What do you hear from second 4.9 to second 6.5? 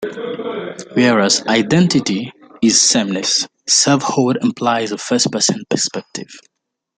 a first-person perspective.